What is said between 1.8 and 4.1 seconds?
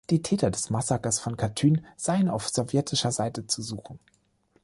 seien auf sowjetischer Seite zu suchen.